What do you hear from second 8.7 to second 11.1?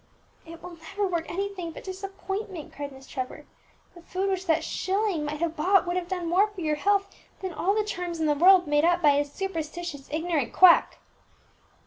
up by a superstitious, ignorant quack!"